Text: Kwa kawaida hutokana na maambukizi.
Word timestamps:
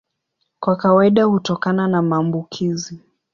Kwa 0.59 0.75
kawaida 0.75 1.23
hutokana 1.23 1.87
na 1.87 2.01
maambukizi. 2.01 2.99